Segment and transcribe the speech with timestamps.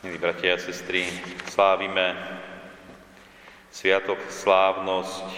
[0.00, 1.04] Milí bratia a sestry,
[1.52, 2.16] slávime
[3.68, 5.28] sviatok slávnosť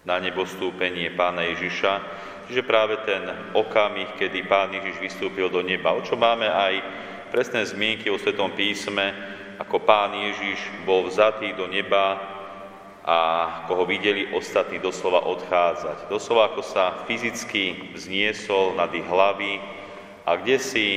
[0.00, 2.00] na nebostúpenie Pána Ježiša,
[2.48, 3.20] čiže práve ten
[3.52, 6.80] okamih, kedy Pán Ježiš vystúpil do neba, o čo máme aj
[7.28, 9.12] presné zmienky o Svetom písme,
[9.60, 10.56] ako Pán Ježiš
[10.88, 12.16] bol vzatý do neba
[13.04, 13.16] a
[13.60, 16.08] ako ho videli ostatní doslova odchádzať.
[16.08, 19.60] Doslova ako sa fyzicky vzniesol nad ich hlavy
[20.24, 20.88] a kde si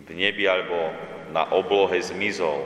[0.00, 2.62] v nebi alebo na oblohe zmizol.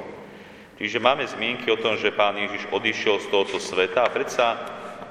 [0.76, 4.60] Čiže máme zmienky o tom, že Pán Ježiš odišiel z tohoto sveta a predsa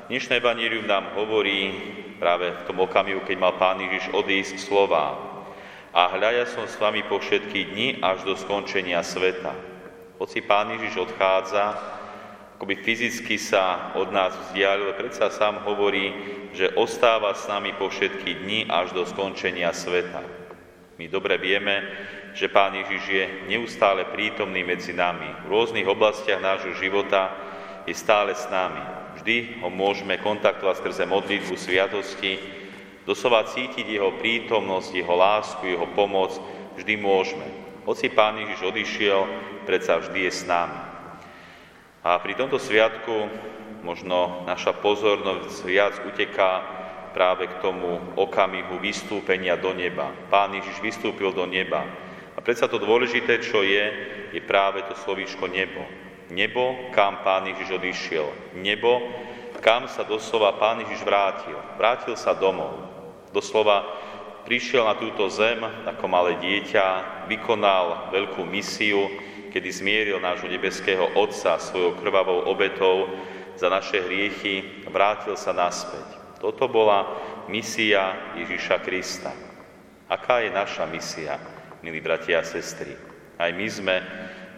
[0.07, 1.73] dnešné evanílium nám hovorí
[2.21, 5.17] práve v tom okamihu, keď mal Pán Ježiš odísť slova.
[5.91, 9.51] A hľadia som s vami po všetky dni až do skončenia sveta.
[10.21, 11.73] Hoci Pán Ježiš odchádza,
[12.55, 16.13] akoby fyzicky sa od nás vzdialil, predsa sám hovorí,
[16.53, 20.21] že ostáva s nami po všetky dni až do skončenia sveta.
[20.97, 21.85] My dobre vieme,
[22.37, 25.25] že Pán Ježiš je neustále prítomný medzi nami.
[25.49, 27.33] V rôznych oblastiach nášho života
[27.89, 28.77] je stále s nami.
[29.17, 32.37] Vždy ho môžeme kontaktovať skrze modlitbu, sviatosti,
[33.09, 36.37] doslova cítiť jeho prítomnosť, jeho lásku, jeho pomoc,
[36.77, 37.49] vždy môžeme.
[37.89, 39.19] Hoci Pán Ježiš odišiel,
[39.65, 40.77] predsa vždy je s nami.
[42.05, 43.33] A pri tomto sviatku
[43.81, 46.61] možno naša pozornosť viac uteká
[47.17, 50.13] práve k tomu okamihu vystúpenia do neba.
[50.29, 51.81] Pán Ježiš vystúpil do neba.
[52.37, 53.85] A predsa to dôležité, čo je,
[54.29, 55.81] je práve to slovíčko nebo.
[56.29, 58.27] Nebo, kam Pán Ježiš odišiel.
[58.61, 59.01] Nebo,
[59.57, 61.57] kam sa doslova Pán Ježiš vrátil.
[61.81, 62.77] Vrátil sa domov.
[63.33, 63.83] Doslova
[64.45, 66.85] prišiel na túto zem ako malé dieťa,
[67.27, 69.09] vykonal veľkú misiu,
[69.49, 73.09] kedy zmieril nášho nebeského Otca svojou krvavou obetou
[73.57, 76.05] za naše hriechy, vrátil sa naspäť.
[76.37, 77.17] Toto bola
[77.49, 79.33] misia Ježiša Krista.
[80.05, 81.41] Aká je naša misia?
[81.87, 82.99] Milí bratia a sestry.
[83.39, 83.95] Aj my sme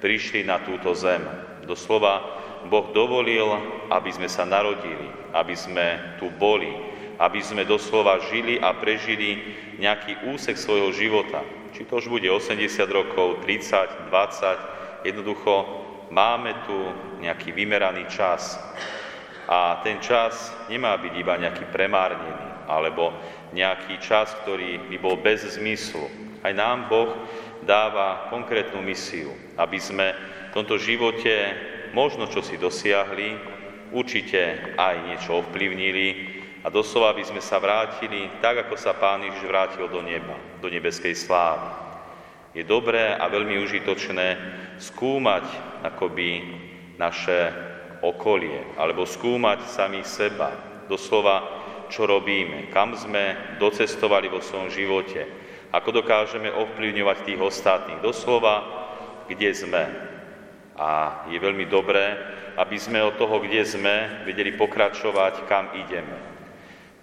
[0.01, 1.21] prišli na túto zem.
[1.61, 2.25] Doslova
[2.65, 3.45] Boh dovolil,
[3.93, 6.73] aby sme sa narodili, aby sme tu boli,
[7.21, 9.45] aby sme doslova žili a prežili
[9.77, 11.45] nejaký úsek svojho života.
[11.77, 15.53] Či to už bude 80 rokov, 30, 20, jednoducho
[16.09, 16.77] máme tu
[17.21, 18.57] nejaký vymeraný čas.
[19.45, 23.13] A ten čas nemá byť iba nejaký premárnený, alebo
[23.53, 27.11] nejaký čas, ktorý by bol bez zmyslu, aj nám Boh
[27.63, 30.15] dáva konkrétnu misiu, aby sme
[30.49, 31.53] v tomto živote
[31.93, 33.37] možno čo si dosiahli,
[33.89, 36.07] určite aj niečo ovplyvnili
[36.61, 40.67] a doslova by sme sa vrátili tak, ako sa Pán Ježiš vrátil do neba, do
[40.69, 41.69] nebeskej slávy.
[42.53, 44.27] Je dobré a veľmi užitočné
[44.81, 45.45] skúmať
[45.85, 46.41] akoby
[46.97, 47.53] naše
[48.01, 50.51] okolie, alebo skúmať sami seba,
[50.89, 55.25] doslova, čo robíme, kam sme docestovali vo svojom živote,
[55.69, 58.01] ako dokážeme ovplyvňovať tých ostatných.
[58.01, 58.65] Doslova,
[59.29, 59.83] kde sme.
[60.79, 62.17] A je veľmi dobré,
[62.57, 66.17] aby sme od toho, kde sme, vedeli pokračovať, kam ideme.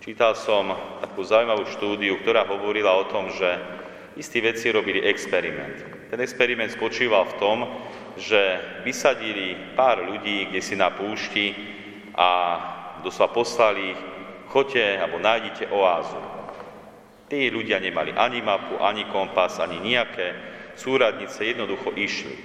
[0.02, 3.58] Čítal som takú zaujímavú štúdiu, ktorá hovorila o tom, že
[4.18, 5.82] istí veci robili experiment.
[6.10, 7.58] Ten experiment spočíval v tom,
[8.16, 11.52] že vysadili pár ľudí, kde si na púšti
[12.16, 12.30] a
[13.04, 14.00] doslova poslali ich,
[14.48, 16.20] choďte alebo nájdite oázu.
[17.26, 20.34] Tí ľudia nemali ani mapu, ani kompas, ani nejaké
[20.78, 22.36] súradnice, jednoducho išli.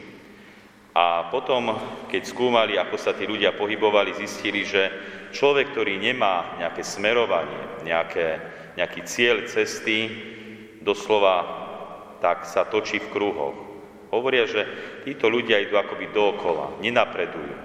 [0.98, 1.72] A potom,
[2.10, 4.90] keď skúmali, ako sa tí ľudia pohybovali, zistili, že
[5.32, 8.42] človek, ktorý nemá nejaké smerovanie, nejaké,
[8.76, 10.10] nejaký cieľ cesty,
[10.82, 11.62] doslova
[12.20, 13.58] tak sa točí v kruhoch.
[14.12, 14.68] Hovoria, že
[15.08, 17.56] títo ľudia idú akoby dookola, nenapredujú.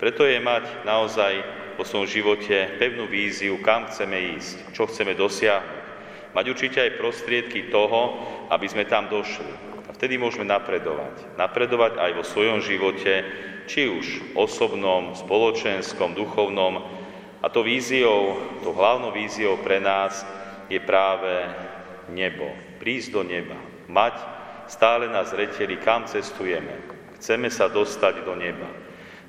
[0.00, 1.32] Preto je mať naozaj
[1.76, 5.79] vo svojom živote pevnú víziu, kam chceme ísť, čo chceme dosiahnuť
[6.34, 8.18] mať určite aj prostriedky toho,
[8.50, 9.50] aby sme tam došli.
[9.86, 11.34] A vtedy môžeme napredovať.
[11.34, 13.26] Napredovať aj vo svojom živote,
[13.66, 16.86] či už osobnom, spoločenskom, duchovnom.
[17.40, 20.22] A to víziou, to hlavnou víziou pre nás
[20.70, 21.46] je práve
[22.12, 22.50] nebo.
[22.78, 23.58] Prísť do neba.
[23.90, 24.14] Mať
[24.70, 26.78] stále na zreteli, kam cestujeme.
[27.18, 28.70] Chceme sa dostať do neba.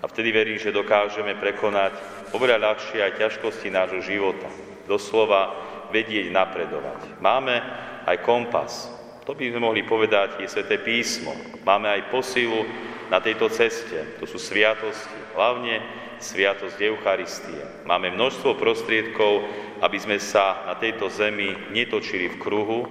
[0.02, 1.94] A vtedy verím, že dokážeme prekonať
[2.34, 4.50] oveľa ľahšie aj ťažkosti nášho života.
[4.90, 5.54] Doslova
[5.92, 7.20] vedieť napredovať.
[7.20, 7.60] Máme
[8.08, 8.90] aj kompas.
[9.28, 11.36] To by sme mohli povedať, je Sveté písmo.
[11.62, 12.66] Máme aj posilu
[13.14, 14.18] na tejto ceste.
[14.18, 15.84] To sú sviatosti, hlavne
[16.18, 17.86] sviatosť Eucharistie.
[17.86, 19.46] Máme množstvo prostriedkov,
[19.84, 22.88] aby sme sa na tejto zemi netočili v kruhu,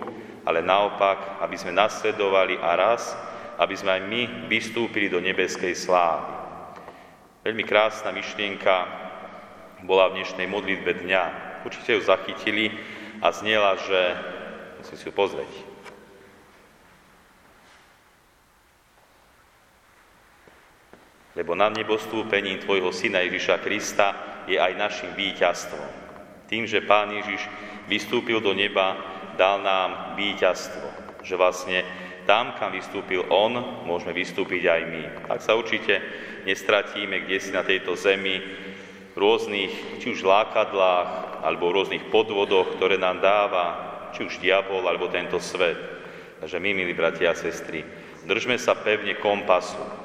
[0.47, 3.15] ale naopak, aby sme nasledovali a raz,
[3.59, 6.33] aby sme aj my vystúpili do nebeskej slávy.
[7.41, 8.75] Veľmi krásna myšlienka
[9.89, 12.73] bola v dnešnej modlitbe dňa určite ju zachytili
[13.21, 14.01] a znela, že
[14.81, 15.71] musím si ju pozrieť.
[21.41, 24.07] lebo na nebostúpením Tvojho Syna Ježiša Krista
[24.45, 25.89] je aj našim víťazstvom.
[26.51, 27.47] Tým, že Pán Ježiš
[27.87, 28.99] vystúpil do neba,
[29.41, 30.85] dal nám víťazstvo.
[31.25, 31.79] Že vlastne
[32.29, 33.57] tam, kam vystúpil On,
[33.87, 35.05] môžeme vystúpiť aj my.
[35.33, 36.03] Ak sa určite
[36.45, 38.37] nestratíme kde si na tejto zemi
[39.21, 43.67] rôznych, či už lákadlách, alebo rôznych podvodoch, ktoré nám dáva,
[44.17, 45.77] či už diabol, alebo tento svet.
[46.41, 47.85] Takže my, milí bratia a sestry,
[48.25, 50.01] držme sa pevne kompasu,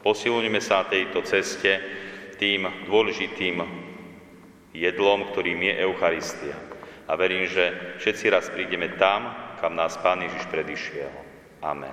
[0.00, 1.76] Posilujme sa na tejto ceste
[2.40, 3.60] tým dôležitým
[4.72, 6.56] jedlom, ktorým je Eucharistia.
[7.04, 9.28] A verím, že všetci raz prídeme tam,
[9.60, 11.12] kam nás Pán Ježiš predišiel.
[11.60, 11.92] Amen.